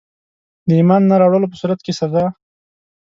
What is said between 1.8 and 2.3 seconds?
کي سزا.